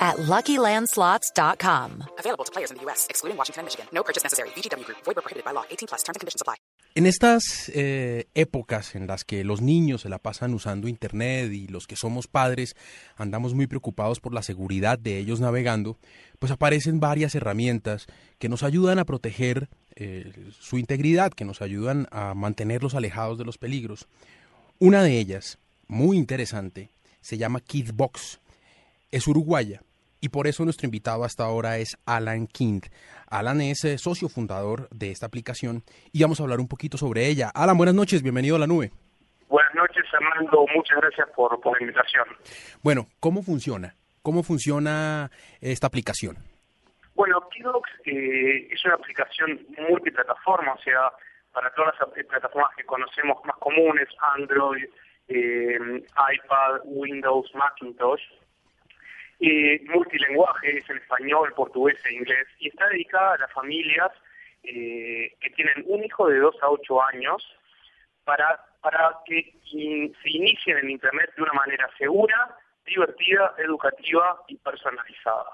at 0.00 0.16
LuckyLandSlots.com. 0.16 2.04
Available 2.18 2.44
to 2.44 2.52
players 2.52 2.70
in 2.70 2.78
the 2.78 2.84
U.S., 2.86 3.06
excluding 3.10 3.36
Washington 3.36 3.60
and 3.60 3.66
Michigan. 3.66 3.86
No 3.92 4.02
purchase 4.02 4.24
necessary. 4.24 4.48
VGW 4.56 4.84
Group. 4.86 4.98
Void 5.04 5.16
prohibited 5.16 5.44
by 5.44 5.52
law. 5.52 5.64
18 5.70 5.88
plus. 5.88 6.02
Terms 6.02 6.16
and 6.16 6.20
conditions 6.20 6.40
apply. 6.40 6.56
En 6.96 7.06
estas 7.06 7.70
eh, 7.72 8.26
épocas 8.34 8.96
en 8.96 9.06
las 9.06 9.24
que 9.24 9.44
los 9.44 9.60
niños 9.60 10.00
se 10.00 10.08
la 10.08 10.18
pasan 10.18 10.54
usando 10.54 10.88
Internet 10.88 11.52
y 11.52 11.68
los 11.68 11.86
que 11.86 11.94
somos 11.94 12.26
padres 12.26 12.74
andamos 13.16 13.54
muy 13.54 13.68
preocupados 13.68 14.18
por 14.18 14.34
la 14.34 14.42
seguridad 14.42 14.98
de 14.98 15.18
ellos 15.18 15.38
navegando, 15.38 15.98
pues 16.40 16.50
aparecen 16.50 16.98
varias 16.98 17.36
herramientas 17.36 18.06
que 18.40 18.48
nos 18.48 18.64
ayudan 18.64 18.98
a 18.98 19.04
proteger 19.04 19.68
eh, 19.94 20.32
su 20.58 20.78
integridad, 20.78 21.30
que 21.30 21.44
nos 21.44 21.62
ayudan 21.62 22.08
a 22.10 22.34
mantenerlos 22.34 22.96
alejados 22.96 23.38
de 23.38 23.44
los 23.44 23.56
peligros. 23.56 24.08
Una 24.80 25.04
de 25.04 25.16
ellas, 25.20 25.58
muy 25.86 26.16
interesante, 26.16 26.90
se 27.20 27.38
llama 27.38 27.60
Kidbox. 27.60 28.40
Es 29.12 29.28
uruguaya 29.28 29.82
y 30.20 30.28
por 30.28 30.46
eso 30.46 30.64
nuestro 30.64 30.86
invitado 30.86 31.24
hasta 31.24 31.44
ahora 31.44 31.78
es 31.78 31.96
Alan 32.06 32.46
Kind. 32.46 32.86
Alan 33.28 33.60
es 33.60 33.84
eh, 33.84 33.98
socio 33.98 34.28
fundador 34.28 34.88
de 34.90 35.10
esta 35.10 35.26
aplicación 35.26 35.82
y 36.12 36.22
vamos 36.22 36.40
a 36.40 36.42
hablar 36.42 36.60
un 36.60 36.68
poquito 36.68 36.98
sobre 36.98 37.26
ella. 37.26 37.50
Alan, 37.54 37.76
buenas 37.76 37.94
noches, 37.94 38.22
bienvenido 38.22 38.56
a 38.56 38.58
la 38.58 38.66
nube. 38.66 38.90
Buenas 39.48 39.74
noches, 39.74 40.04
Armando. 40.12 40.66
Muchas 40.74 40.98
gracias 40.98 41.28
por, 41.34 41.60
por 41.60 41.76
la 41.78 41.86
invitación. 41.86 42.26
Bueno, 42.82 43.06
¿cómo 43.18 43.42
funciona? 43.42 43.94
¿Cómo 44.22 44.42
funciona 44.42 45.30
esta 45.60 45.86
aplicación? 45.86 46.36
Bueno, 47.14 47.40
Kidox 47.50 47.90
eh, 48.04 48.68
es 48.70 48.84
una 48.84 48.94
aplicación 48.94 49.66
multiplataforma, 49.88 50.74
o 50.74 50.82
sea, 50.82 51.10
para 51.52 51.72
todas 51.74 51.94
las 51.98 52.26
plataformas 52.26 52.70
que 52.76 52.84
conocemos 52.84 53.38
más 53.44 53.56
comunes, 53.56 54.08
Android, 54.36 54.84
eh, 55.28 55.78
iPad, 56.34 56.80
Windows, 56.84 57.50
Macintosh, 57.54 58.22
eh, 59.40 59.80
multilingüaje, 59.86 60.78
es 60.78 60.90
en 60.90 60.98
español, 60.98 61.52
portugués 61.54 61.98
e 62.04 62.14
inglés, 62.14 62.46
y 62.58 62.68
está 62.68 62.88
dedicada 62.88 63.34
a 63.34 63.38
las 63.38 63.52
familias 63.52 64.10
eh, 64.62 65.34
que 65.40 65.50
tienen 65.50 65.84
un 65.86 66.04
hijo 66.04 66.28
de 66.28 66.38
2 66.38 66.56
a 66.62 66.70
8 66.70 67.02
años 67.14 67.42
para, 68.24 68.62
para 68.82 69.16
que 69.24 69.54
se 69.64 70.28
inicien 70.28 70.78
en 70.78 70.90
Internet 70.90 71.32
de 71.36 71.42
una 71.42 71.54
manera 71.54 71.88
segura, 71.96 72.56
divertida, 72.84 73.54
educativa 73.58 74.42
y 74.48 74.56
personalizada. 74.56 75.50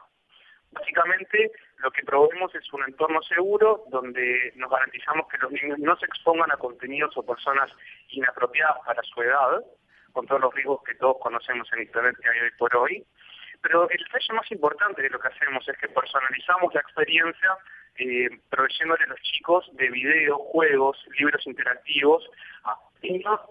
Básicamente, 0.72 1.52
lo 1.78 1.90
que 1.90 2.02
proveemos 2.02 2.54
es 2.54 2.70
un 2.72 2.82
entorno 2.82 3.22
seguro 3.22 3.84
donde 3.88 4.52
nos 4.56 4.70
garantizamos 4.70 5.28
que 5.28 5.38
los 5.38 5.52
niños 5.52 5.78
no 5.78 5.96
se 5.96 6.06
expongan 6.06 6.50
a 6.50 6.56
contenidos 6.56 7.16
o 7.16 7.24
personas 7.24 7.70
inapropiadas 8.10 8.78
para 8.84 9.02
su 9.04 9.22
edad, 9.22 9.64
con 10.12 10.26
todos 10.26 10.40
los 10.40 10.54
riesgos 10.54 10.82
que 10.82 10.94
todos 10.96 11.18
conocemos 11.20 11.68
en 11.72 11.82
Internet 11.82 12.16
que 12.20 12.28
hay 12.28 12.40
hoy 12.40 12.50
por 12.58 12.74
hoy, 12.76 13.06
pero 13.66 13.90
el 13.90 13.98
detalle 13.98 14.32
más 14.32 14.48
importante 14.52 15.02
de 15.02 15.10
lo 15.10 15.18
que 15.18 15.26
hacemos 15.26 15.68
es 15.68 15.76
que 15.78 15.88
personalizamos 15.88 16.72
la 16.72 16.80
experiencia 16.80 17.50
eh, 17.96 18.28
proveyéndole 18.48 19.02
a 19.02 19.08
los 19.08 19.20
chicos 19.22 19.68
de 19.72 19.90
videos, 19.90 20.38
juegos, 20.52 20.96
libros 21.18 21.44
interactivos, 21.46 22.22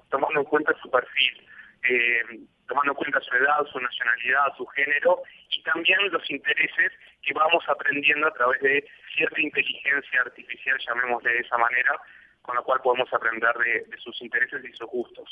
tomando 0.10 0.40
en 0.40 0.46
cuenta 0.46 0.74
su 0.82 0.90
perfil, 0.90 1.50
eh, 1.84 2.40
tomando 2.66 2.94
en 2.94 2.96
cuenta 2.96 3.20
su 3.20 3.36
edad, 3.36 3.66
su 3.70 3.78
nacionalidad, 3.78 4.56
su 4.56 4.66
género 4.68 5.22
y 5.50 5.62
también 5.64 6.00
los 6.10 6.32
intereses 6.32 6.94
que 7.22 7.34
vamos 7.34 7.66
aprendiendo 7.68 8.28
a 8.28 8.34
través 8.34 8.62
de 8.62 8.88
cierta 9.18 9.42
inteligencia 9.42 10.22
artificial, 10.22 10.78
llamémosle 10.88 11.30
de 11.30 11.40
esa 11.40 11.58
manera, 11.58 12.00
con 12.42 12.56
la 12.56 12.62
cual 12.62 12.80
podemos 12.82 13.12
aprender 13.12 13.54
de, 13.58 13.98
sus 13.98 14.22
intereses 14.22 14.64
y 14.64 14.72
sus 14.78 14.88
gustos. 14.88 15.28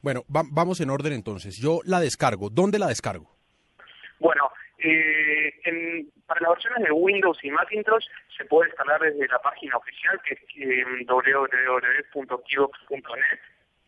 Bueno, 0.00 0.22
vamos 0.28 0.80
en 0.80 0.90
orden 0.90 1.12
entonces. 1.12 1.56
Yo 1.56 1.80
la 1.84 1.98
descargo. 1.98 2.50
¿Dónde 2.50 2.78
la 2.78 2.86
descargo? 2.86 3.41
Bueno, 4.22 4.48
eh, 4.78 5.52
en, 5.64 6.08
para 6.26 6.40
las 6.42 6.50
versiones 6.50 6.84
de 6.84 6.92
Windows 6.92 7.36
y 7.42 7.50
Macintosh 7.50 8.04
se 8.36 8.44
puede 8.44 8.68
descargar 8.68 9.00
desde 9.00 9.26
la 9.26 9.40
página 9.40 9.76
oficial 9.76 10.20
que 10.24 10.34
es 10.34 10.40
eh. 10.58 10.84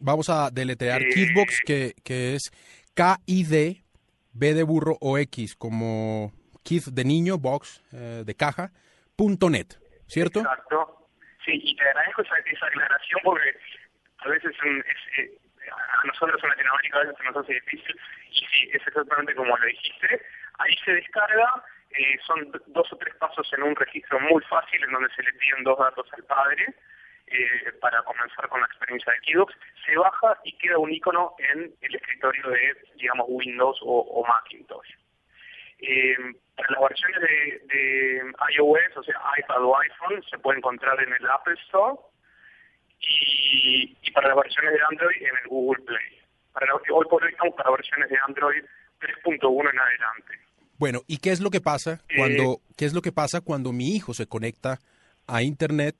Vamos 0.01 0.29
a 0.29 0.51
deletrear 0.51 1.03
eh, 1.03 1.09
Kidbox, 1.09 1.61
que, 1.65 1.95
que 2.03 2.35
es 2.35 2.51
K-I-D, 2.95 3.85
B 4.33 4.55
de 4.55 4.63
burro 4.65 4.99
o 5.01 5.19
X, 5.19 5.55
como 5.55 6.33
Kid 6.65 6.83
de 6.93 7.05
niño, 7.05 7.39
box 7.39 7.81
eh, 7.93 8.25
de 8.27 8.35
caja, 8.35 8.73
punto 9.15 9.49
net, 9.49 9.79
¿cierto? 10.09 10.41
Exacto. 10.41 11.09
Sí, 11.45 11.53
y 11.63 11.77
te 11.77 11.85
agradezco 11.85 12.23
esa, 12.23 12.35
esa 12.39 12.67
aclaración 12.67 13.21
porque 13.23 13.57
a 14.19 14.29
veces 14.29 14.51
es, 14.51 15.19
eh, 15.19 15.39
nosotros 16.05 16.43
en 16.43 16.51
Latinoamérica 16.51 16.99
a 16.99 17.03
veces 17.03 17.17
se 17.19 17.25
nos 17.25 17.37
hace 17.37 17.55
difícil 17.55 18.01
y 18.31 18.41
sí, 18.47 18.71
es 18.73 18.87
exactamente 18.87 19.35
como 19.35 19.57
lo 19.57 19.67
dijiste. 19.67 20.23
Ahí 20.59 20.77
se 20.85 20.93
descarga, 20.93 21.65
eh, 21.91 22.19
son 22.27 22.51
dos 22.69 22.93
o 22.93 22.97
tres 22.97 23.15
pasos 23.17 23.51
en 23.53 23.63
un 23.63 23.77
registro 23.77 24.21
muy 24.21 24.43
fácil 24.45 24.83
en 24.83 24.93
donde 24.93 25.09
se 25.15 25.23
le 25.23 25.33
piden 25.33 25.65
dos 25.65 25.79
datos 25.79 26.07
al 26.13 26.25
padre 26.25 26.75
eh, 27.27 27.73
para 27.81 28.03
comenzar 28.03 28.49
con 28.49 28.61
la 28.61 28.67
experiencia 28.67 29.13
de 29.13 29.21
Kidox. 29.21 29.55
Se 29.85 29.97
baja 29.97 30.39
y 30.45 30.57
queda 30.59 30.79
un 30.79 30.93
icono 30.93 31.35
en 31.39 31.73
el 31.81 31.95
escritorio 31.95 32.51
de, 32.51 32.77
digamos, 32.97 33.27
Windows 33.29 33.79
o, 33.83 34.25
Macintosh. 34.27 34.91
Eh, 35.81 36.17
para 36.57 36.71
las 36.71 36.81
versiones 36.83 37.21
de, 37.21 37.61
de 37.75 38.33
iOS, 38.55 38.97
o 38.97 39.03
sea, 39.03 39.21
iPad 39.39 39.65
o 39.65 39.79
iPhone, 39.79 40.23
se 40.31 40.39
puede 40.39 40.59
encontrar 40.59 41.01
en 41.03 41.13
el 41.13 41.27
Apple 41.29 41.55
Store 41.67 41.99
y, 43.01 44.11
para 44.13 44.29
las 44.29 44.37
versiones 44.37 44.73
de 44.73 44.81
Android 44.91 45.17
en 45.17 45.37
el 45.43 45.49
Google 45.49 45.83
Play. 45.85 46.21
Para 46.53 46.75
hoy 46.75 47.05
por 47.09 47.23
hoy 47.23 47.31
estamos 47.33 47.55
para 47.55 47.71
versiones 47.71 48.09
de 48.09 48.17
Android 48.27 48.63
3.1 49.01 49.71
en 49.73 49.79
adelante. 49.79 50.39
Bueno, 50.79 51.01
¿y 51.07 51.19
qué 51.19 51.31
es 51.31 51.41
lo 51.41 51.51
que 51.51 51.61
pasa 51.61 52.01
eh, 52.09 52.17
cuando 52.17 52.61
qué 52.77 52.85
es 52.85 52.95
lo 52.95 53.03
que 53.03 53.13
pasa 53.13 53.41
cuando 53.41 53.73
mi 53.73 53.95
hijo 53.95 54.15
se 54.15 54.27
conecta 54.27 54.79
a 55.27 55.43
internet? 55.43 55.97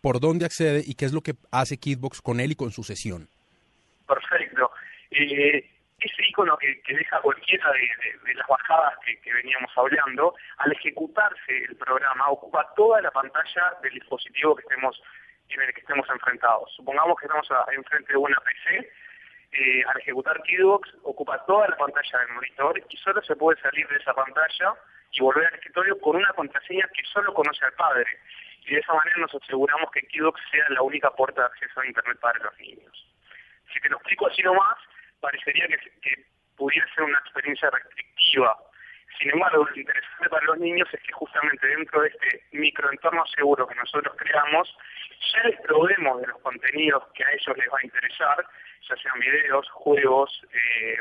¿Por 0.00 0.18
dónde 0.18 0.44
accede 0.44 0.82
y 0.84 0.94
qué 0.94 1.04
es 1.04 1.12
lo 1.12 1.20
que 1.20 1.34
hace 1.52 1.78
Kidbox 1.78 2.20
con 2.20 2.40
él 2.40 2.52
y 2.52 2.56
con 2.56 2.72
su 2.72 2.82
sesión? 2.82 3.28
Perfecto. 4.06 4.70
Eh, 5.12 5.64
ese 6.00 6.22
icono 6.28 6.56
que, 6.56 6.82
deja 6.92 7.20
cualquiera 7.20 7.70
de, 7.70 8.34
las 8.34 8.46
bajadas 8.48 8.94
que, 9.06 9.16
que, 9.20 9.32
veníamos 9.32 9.70
hablando, 9.76 10.34
al 10.58 10.72
ejecutarse 10.72 11.64
el 11.68 11.76
programa, 11.76 12.28
ocupa 12.28 12.66
toda 12.74 13.00
la 13.00 13.12
pantalla 13.12 13.74
del 13.82 13.94
dispositivo 13.94 14.56
que 14.56 14.62
estemos 14.62 15.00
en 15.54 15.68
el 15.68 15.74
que 15.74 15.80
estemos 15.80 16.08
enfrentados. 16.08 16.72
Supongamos 16.74 17.18
que 17.18 17.26
estamos 17.26 17.48
enfrente 17.72 18.12
de 18.12 18.18
una 18.18 18.38
PC, 18.40 18.90
eh, 19.52 19.84
al 19.86 19.98
ejecutar 20.00 20.42
Keybox 20.42 20.88
ocupa 21.02 21.44
toda 21.44 21.68
la 21.68 21.76
pantalla 21.76 22.18
del 22.20 22.34
monitor 22.34 22.82
y 22.88 22.96
solo 22.96 23.22
se 23.22 23.36
puede 23.36 23.60
salir 23.60 23.86
de 23.88 23.96
esa 23.96 24.14
pantalla 24.14 24.74
y 25.10 25.20
volver 25.20 25.46
al 25.46 25.54
escritorio 25.54 26.00
con 26.00 26.16
una 26.16 26.32
contraseña 26.32 26.88
que 26.94 27.04
solo 27.04 27.34
conoce 27.34 27.64
al 27.64 27.72
padre. 27.74 28.06
Y 28.64 28.74
de 28.74 28.80
esa 28.80 28.94
manera 28.94 29.16
nos 29.18 29.34
aseguramos 29.34 29.90
que 29.90 30.06
Keybox 30.06 30.40
sea 30.50 30.70
la 30.70 30.80
única 30.80 31.10
puerta 31.10 31.42
de 31.42 31.46
acceso 31.48 31.80
a 31.80 31.86
Internet 31.86 32.18
para 32.20 32.38
los 32.38 32.58
niños. 32.58 33.06
Si 33.72 33.80
te 33.80 33.90
lo 33.90 33.96
explico 33.96 34.26
así 34.26 34.42
nomás, 34.42 34.78
parecería 35.20 35.66
que, 35.68 35.76
que 36.00 36.24
pudiera 36.56 36.86
ser 36.94 37.04
una 37.04 37.18
experiencia 37.18 37.68
restrictiva 37.68 38.56
sin 39.18 39.30
embargo, 39.30 39.64
lo 39.64 39.76
interesante 39.76 40.28
para 40.28 40.44
los 40.46 40.58
niños 40.58 40.88
es 40.92 41.00
que 41.00 41.12
justamente 41.12 41.66
dentro 41.66 42.00
de 42.00 42.08
este 42.08 42.42
microentorno 42.52 43.24
seguro 43.26 43.66
que 43.66 43.74
nosotros 43.74 44.14
creamos, 44.16 44.76
ya 45.32 45.44
les 45.44 45.60
proveemos 45.60 46.20
de 46.20 46.26
los 46.26 46.38
contenidos 46.40 47.04
que 47.14 47.24
a 47.24 47.32
ellos 47.32 47.56
les 47.56 47.68
va 47.68 47.78
a 47.80 47.84
interesar, 47.84 48.46
ya 48.88 48.96
sean 48.96 49.18
videos, 49.20 49.68
juegos, 49.70 50.42
eh, 50.52 50.96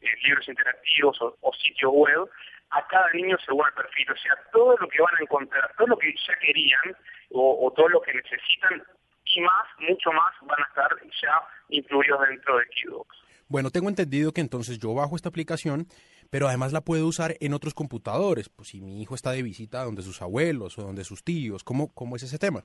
eh, 0.00 0.08
libros 0.22 0.48
interactivos 0.48 1.18
o, 1.20 1.52
sitios 1.54 1.92
web, 1.92 2.28
a 2.70 2.86
cada 2.86 3.10
niño 3.10 3.36
según 3.44 3.66
el 3.66 3.72
perfil. 3.72 4.10
O 4.12 4.16
sea, 4.16 4.36
todo 4.52 4.76
lo 4.78 4.88
que 4.88 5.02
van 5.02 5.14
a 5.18 5.22
encontrar, 5.22 5.72
todo 5.76 5.88
lo 5.88 5.98
que 5.98 6.14
ya 6.14 6.34
querían 6.36 6.96
o, 7.32 7.72
todo 7.74 7.88
lo 7.88 8.00
que 8.00 8.14
necesitan 8.14 8.82
y 9.24 9.40
más, 9.40 9.66
mucho 9.78 10.12
más, 10.12 10.32
van 10.42 10.60
a 10.60 10.66
estar 10.66 10.90
ya 11.22 11.42
incluidos 11.68 12.28
dentro 12.28 12.58
de 12.58 12.66
Kidbox. 12.66 13.25
Bueno, 13.48 13.70
tengo 13.70 13.88
entendido 13.88 14.32
que 14.32 14.40
entonces 14.40 14.78
yo 14.78 14.94
bajo 14.94 15.16
esta 15.16 15.28
aplicación 15.28 15.88
pero 16.30 16.48
además 16.48 16.72
la 16.72 16.80
puedo 16.80 17.06
usar 17.06 17.34
en 17.40 17.54
otros 17.54 17.74
computadores. 17.74 18.48
Pues 18.48 18.68
si 18.68 18.80
mi 18.80 19.02
hijo 19.02 19.14
está 19.14 19.32
de 19.32 19.42
visita 19.42 19.84
donde 19.84 20.02
sus 20.02 20.22
abuelos 20.22 20.78
o 20.78 20.82
donde 20.82 21.04
sus 21.04 21.24
tíos, 21.24 21.64
¿cómo, 21.64 21.92
cómo 21.94 22.16
es 22.16 22.22
ese 22.22 22.38
tema? 22.38 22.64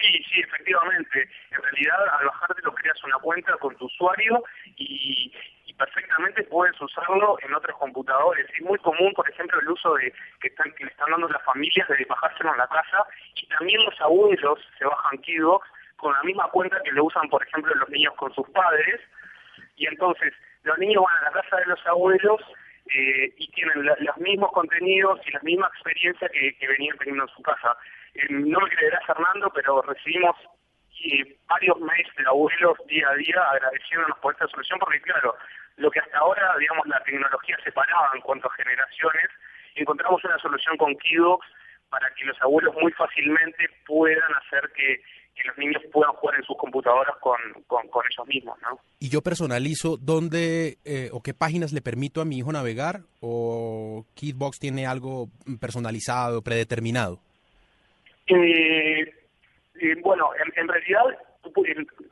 Sí, 0.00 0.24
sí, 0.32 0.40
efectivamente. 0.40 1.28
En 1.50 1.62
realidad, 1.62 1.98
al 2.18 2.26
bajarte 2.26 2.62
lo 2.62 2.74
creas 2.74 3.02
una 3.04 3.18
cuenta 3.18 3.56
con 3.58 3.76
tu 3.76 3.86
usuario 3.86 4.42
y, 4.76 5.32
perfectamente 5.76 6.44
puedes 6.44 6.78
usarlo 6.78 7.38
en 7.40 7.54
otros 7.54 7.74
computadores. 7.78 8.46
Es 8.54 8.62
muy 8.62 8.78
común, 8.80 9.14
por 9.14 9.26
ejemplo, 9.30 9.58
el 9.60 9.70
uso 9.70 9.94
de 9.94 10.12
que, 10.38 10.48
están, 10.48 10.70
que 10.74 10.84
le 10.84 10.90
están 10.90 11.10
dando 11.10 11.26
las 11.26 11.42
familias 11.42 11.88
de 11.88 12.04
bajárselo 12.06 12.52
en 12.52 12.58
la 12.58 12.68
casa 12.68 13.06
y 13.34 13.46
también 13.46 13.82
los 13.86 13.98
abuelos 13.98 14.58
se 14.78 14.84
bajan 14.84 15.16
Kidbox 15.22 15.66
con 16.00 16.14
la 16.14 16.22
misma 16.22 16.48
cuenta 16.48 16.80
que 16.82 16.92
lo 16.92 17.04
usan, 17.04 17.28
por 17.28 17.42
ejemplo, 17.46 17.74
los 17.74 17.88
niños 17.90 18.14
con 18.16 18.32
sus 18.34 18.48
padres. 18.50 19.00
Y 19.76 19.86
entonces 19.86 20.32
los 20.62 20.78
niños 20.78 21.04
van 21.04 21.16
a 21.18 21.30
la 21.30 21.42
casa 21.42 21.56
de 21.56 21.66
los 21.66 21.86
abuelos 21.86 22.40
eh, 22.86 23.32
y 23.36 23.48
tienen 23.52 23.84
los 23.84 24.16
mismos 24.18 24.50
contenidos 24.52 25.20
y 25.26 25.30
la 25.30 25.40
misma 25.40 25.68
experiencia 25.68 26.28
que, 26.28 26.66
venían 26.66 26.96
teniendo 26.98 27.24
en 27.24 27.28
su 27.30 27.42
casa. 27.42 27.76
Eh, 28.14 28.26
no 28.30 28.60
me 28.60 28.70
creerás, 28.70 29.04
Fernando, 29.06 29.50
pero 29.54 29.82
recibimos 29.82 30.36
eh, 31.04 31.36
varios 31.46 31.78
mails 31.80 32.10
de 32.16 32.26
abuelos 32.26 32.78
día 32.88 33.08
a 33.08 33.14
día 33.14 33.42
agradeciéndonos 33.52 34.18
por 34.18 34.32
esta 34.32 34.48
solución, 34.48 34.78
porque 34.78 35.00
claro, 35.02 35.36
lo 35.76 35.90
que 35.90 36.00
hasta 36.00 36.18
ahora, 36.18 36.56
digamos, 36.58 36.86
la 36.86 37.02
tecnología 37.04 37.56
separaba 37.62 38.10
en 38.14 38.20
cuanto 38.22 38.48
a 38.48 38.54
generaciones, 38.54 39.30
encontramos 39.76 40.24
una 40.24 40.38
solución 40.38 40.76
con 40.76 40.96
Kidox 40.96 41.46
para 41.90 42.10
que 42.14 42.24
los 42.24 42.40
abuelos 42.42 42.74
muy 42.80 42.92
fácilmente 42.92 43.68
puedan 43.86 44.34
hacer 44.34 44.70
que, 44.74 45.02
los 45.44 45.58
niños 45.58 45.82
puedan 45.92 46.12
jugar 46.14 46.36
en 46.36 46.44
sus 46.44 46.56
computadoras 46.56 47.16
con, 47.20 47.38
con, 47.66 47.82
ellos 47.84 48.28
mismos, 48.28 48.58
¿no? 48.62 48.78
¿Y 48.98 49.08
yo 49.08 49.22
personalizo 49.22 49.96
dónde 49.96 50.78
eh, 50.84 51.08
o 51.12 51.22
qué 51.22 51.34
páginas 51.34 51.72
le 51.72 51.80
permito 51.80 52.20
a 52.20 52.24
mi 52.24 52.38
hijo 52.38 52.52
navegar 52.52 53.00
o 53.20 54.04
Kidbox 54.14 54.58
tiene 54.58 54.86
algo 54.86 55.28
personalizado, 55.60 56.42
predeterminado? 56.42 57.20
Eh, 58.26 59.00
eh, 59.80 59.96
bueno, 60.02 60.30
en, 60.56 60.68
realidad 60.68 61.02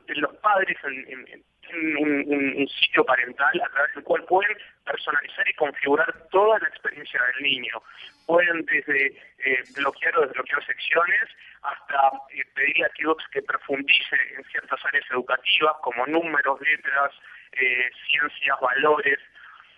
los 0.08 0.34
padres 0.36 0.76
en, 0.84 1.44
un, 1.74 2.68
sitio 2.80 3.04
parental 3.04 3.60
a 3.64 3.68
través 3.70 3.94
del 3.94 4.04
cual 4.04 4.24
pueden 4.24 4.56
personalizar 4.84 5.48
y 5.48 5.54
configurar 5.54 6.28
toda 6.30 6.58
la 6.58 6.68
experiencia 6.68 7.20
del 7.34 7.42
niño. 7.44 7.82
Pueden 8.26 8.64
desde 8.66 9.06
eh, 9.06 9.62
bloquear 9.76 10.18
o 10.18 10.26
desbloquear 10.26 10.64
secciones 10.66 11.24
hasta 11.62 12.10
eh, 12.34 12.44
pedirle 12.54 12.84
a 12.84 12.88
Kidox 12.90 13.24
que 13.32 13.42
profundice 13.42 14.16
en 14.36 14.44
ciertas 14.44 14.84
áreas 14.84 15.04
educativas 15.10 15.74
como 15.82 16.06
números, 16.06 16.60
letras, 16.60 17.12
eh, 17.52 17.90
ciencias, 18.06 18.60
valores. 18.60 19.18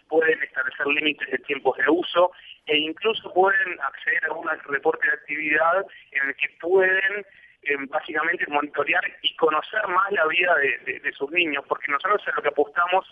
Pueden 0.09 0.43
establecer 0.43 0.87
límites 0.87 1.31
de 1.31 1.39
tiempos 1.39 1.77
de 1.79 1.89
uso 1.89 2.33
e 2.67 2.77
incluso 2.77 3.33
pueden 3.33 3.81
acceder 3.81 4.25
a 4.27 4.33
un 4.33 4.49
reporte 4.67 5.07
de 5.07 5.13
actividad 5.13 5.87
en 6.13 6.29
el 6.29 6.35
que 6.37 6.49
pueden 6.61 7.25
básicamente 7.89 8.47
monitorear 8.49 9.03
y 9.23 9.37
conocer 9.37 9.87
más 9.89 10.11
la 10.13 10.27
vida 10.27 10.55
de, 10.57 11.13
sus 11.17 11.31
niños, 11.31 11.65
porque 11.69 11.91
nosotros 11.93 12.23
en 12.27 12.35
lo 12.37 12.43
que 12.43 12.49
apostamos 12.49 13.07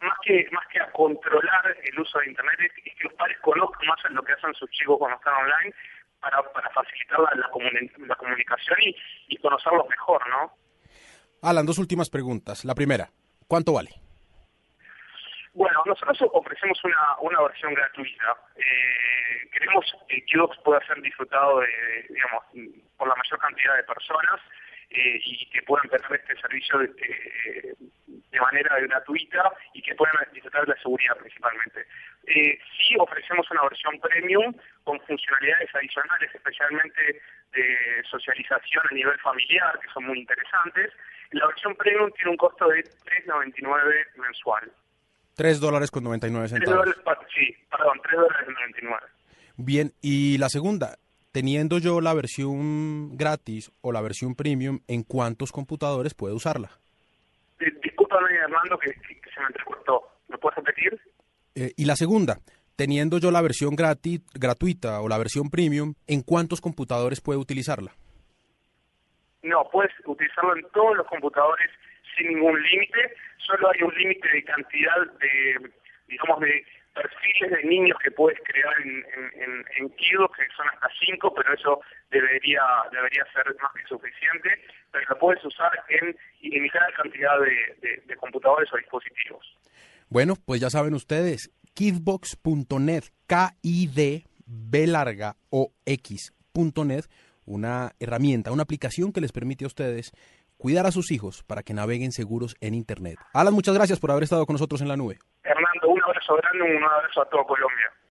más 0.00 0.16
que 0.24 0.48
más 0.52 0.66
que 0.68 0.80
a 0.80 0.90
controlar 0.92 1.76
el 1.82 2.00
uso 2.00 2.18
de 2.20 2.28
internet 2.28 2.58
es 2.60 2.94
que 2.94 3.04
los 3.04 3.12
padres 3.14 3.36
conozcan 3.42 3.86
más 3.86 3.98
en 4.06 4.14
lo 4.14 4.22
que 4.22 4.32
hacen 4.32 4.54
sus 4.54 4.70
chicos 4.70 4.96
cuando 4.98 5.18
están 5.18 5.34
online 5.34 5.74
para, 6.20 6.42
para 6.52 6.70
facilitar 6.70 7.18
la, 7.20 7.30
la, 7.34 8.16
comunicación 8.16 8.78
y, 8.80 8.96
y 9.28 9.36
conocerlos 9.38 9.88
mejor, 9.88 10.26
¿no? 10.28 10.52
Alan, 11.42 11.66
dos 11.66 11.78
últimas 11.78 12.08
preguntas. 12.10 12.64
La 12.64 12.74
primera, 12.74 13.10
¿cuánto 13.46 13.72
vale? 13.72 13.90
Bueno, 15.52 15.82
nosotros 15.84 16.30
ofrecemos 16.32 16.78
una, 16.84 17.16
una 17.20 17.42
versión 17.42 17.74
gratuita. 17.74 18.36
Eh, 18.56 19.19
queremos 19.52 19.84
que 20.08 20.24
Qdocs 20.26 20.58
pueda 20.64 20.84
ser 20.86 21.00
disfrutado 21.02 21.60
de, 21.60 22.06
digamos, 22.08 22.44
por 22.96 23.08
la 23.08 23.14
mayor 23.14 23.38
cantidad 23.38 23.76
de 23.76 23.84
personas 23.84 24.40
eh, 24.90 25.20
y 25.24 25.46
que 25.50 25.62
puedan 25.62 25.88
tener 25.88 26.20
este 26.20 26.40
servicio 26.40 26.78
de, 26.78 26.88
de, 28.08 28.40
manera 28.40 28.76
gratuita 28.80 29.52
y 29.72 29.82
que 29.82 29.94
puedan 29.94 30.16
disfrutar 30.32 30.66
de 30.66 30.74
la 30.74 30.82
seguridad 30.82 31.16
principalmente. 31.16 31.86
Eh, 32.26 32.58
sí 32.76 32.96
ofrecemos 32.98 33.48
una 33.52 33.62
versión 33.62 34.00
premium 34.00 34.52
con 34.82 35.00
funcionalidades 35.02 35.72
adicionales, 35.74 36.34
especialmente 36.34 37.22
de 37.52 38.02
socialización 38.10 38.84
a 38.90 38.94
nivel 38.94 39.18
familiar, 39.20 39.78
que 39.78 39.88
son 39.92 40.06
muy 40.06 40.18
interesantes. 40.18 40.92
La 41.30 41.46
versión 41.46 41.76
premium 41.76 42.10
tiene 42.12 42.32
un 42.32 42.36
costo 42.36 42.66
de 42.66 42.82
3,99 42.82 44.06
mensual. 44.16 44.72
3 45.36 45.60
dólares 45.60 45.90
con 45.90 46.02
99 46.02 46.48
centavos. 46.48 46.96
sí, 47.32 47.56
perdón, 47.70 48.00
3 48.02 48.16
dólares 48.16 48.44
con 48.44 48.54
99. 48.54 49.06
Bien, 49.62 49.92
y 50.00 50.38
la 50.38 50.48
segunda, 50.48 50.96
teniendo 51.32 51.76
yo 51.76 52.00
la 52.00 52.14
versión 52.14 53.18
gratis 53.18 53.70
o 53.82 53.92
la 53.92 54.00
versión 54.00 54.34
premium, 54.34 54.80
¿en 54.88 55.02
cuántos 55.02 55.52
computadores 55.52 56.14
puedo 56.14 56.34
usarla? 56.34 56.70
Discúlpame, 57.58 58.38
Armando, 58.38 58.78
que, 58.78 58.88
se 58.88 59.40
me 59.40 59.46
entrecortó. 59.48 60.02
¿Me 60.28 60.38
puedes 60.38 60.56
repetir? 60.56 60.98
Eh, 61.54 61.72
y 61.76 61.84
la 61.84 61.94
segunda, 61.96 62.38
teniendo 62.74 63.18
yo 63.18 63.30
la 63.30 63.42
versión 63.42 63.76
gratis, 63.76 64.22
gratuita 64.32 65.02
o 65.02 65.10
la 65.10 65.18
versión 65.18 65.50
premium, 65.50 65.92
¿en 66.06 66.22
cuántos 66.22 66.62
computadores 66.62 67.20
puedo 67.20 67.38
utilizarla? 67.38 67.92
No, 69.42 69.68
puedes 69.70 69.92
utilizarlo 70.06 70.56
en 70.56 70.64
todos 70.72 70.96
los 70.96 71.06
computadores 71.06 71.70
sin 72.16 72.28
ningún 72.28 72.62
límite, 72.62 73.14
solo 73.36 73.68
hay 73.70 73.82
un 73.82 73.94
límite 73.94 74.26
de 74.26 74.42
cantidad 74.42 74.96
de, 75.20 75.70
digamos, 76.08 76.40
de 76.40 76.64
perfiles 76.94 77.50
de 77.50 77.68
niños 77.68 77.96
que 78.02 78.10
puedes 78.10 78.38
crear 78.44 78.74
en, 78.82 79.04
en, 79.34 79.64
en 79.78 79.90
Kido, 79.90 80.28
que 80.28 80.42
son 80.56 80.66
hasta 80.68 80.88
cinco, 81.04 81.32
pero 81.34 81.54
eso 81.54 81.80
debería 82.10 82.62
debería 82.90 83.24
ser 83.32 83.44
más 83.62 83.72
que 83.72 83.86
suficiente, 83.86 84.50
pero 84.90 85.04
lo 85.08 85.18
puedes 85.18 85.44
usar 85.44 85.70
en 85.88 86.16
ilimitada 86.40 86.86
cantidad 86.96 87.40
de, 87.40 88.02
de, 88.06 88.16
computadores 88.16 88.72
o 88.72 88.76
dispositivos. 88.76 89.58
Bueno, 90.08 90.34
pues 90.44 90.60
ya 90.60 90.70
saben 90.70 90.94
ustedes, 90.94 91.50
kidbox.net, 91.74 93.04
K-I-D, 93.26 94.24
B 94.46 94.86
larga 94.86 95.36
o 95.50 95.72
X.net, 95.86 97.04
una 97.46 97.92
herramienta, 98.00 98.52
una 98.52 98.64
aplicación 98.64 99.12
que 99.12 99.20
les 99.20 99.32
permite 99.32 99.64
a 99.64 99.68
ustedes 99.68 100.12
cuidar 100.56 100.86
a 100.86 100.92
sus 100.92 101.10
hijos 101.10 101.42
para 101.44 101.62
que 101.62 101.72
naveguen 101.72 102.12
seguros 102.12 102.54
en 102.60 102.74
Internet. 102.74 103.16
Alan, 103.32 103.54
muchas 103.54 103.74
gracias 103.74 103.98
por 103.98 104.10
haber 104.10 104.24
estado 104.24 104.44
con 104.44 104.54
nosotros 104.54 104.82
en 104.82 104.88
la 104.88 104.96
nube. 104.96 105.18
Abrazo 106.30 106.36
grande, 106.36 106.76
un 106.76 106.84
abrazo 106.84 107.22
a 107.22 107.28
todo 107.28 107.44
Colombia. 107.44 107.92